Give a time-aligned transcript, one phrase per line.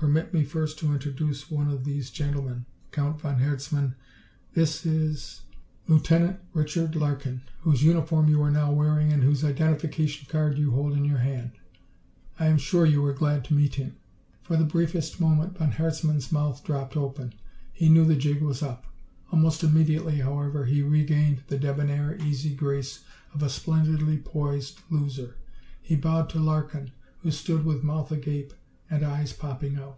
[0.00, 2.64] "Permit me first to introduce one of these gentlemen.
[2.90, 3.94] Count von Herzmann,
[4.54, 5.42] this is
[5.88, 10.94] Lieutenant Richard Larkin, whose uniform you are now wearing and whose identification card you hold
[10.94, 11.50] in your hand.
[12.38, 13.94] I am sure you are glad to meet him."
[14.40, 17.34] For the briefest moment von Herzmann's mouth dropped open.
[17.70, 18.86] He knew the jig was up!
[19.30, 23.04] Almost immediately, however, he regained the debonair, easy grace
[23.34, 25.36] of a splendidly poised loser.
[25.82, 28.54] He bowed to Larkin, who stood with mouth agape
[28.92, 29.96] and eyes popping out.